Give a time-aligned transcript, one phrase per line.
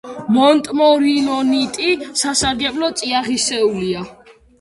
[0.35, 1.89] მონტმორილონიტი
[2.21, 4.03] სასარგებლო წიაღისეულია.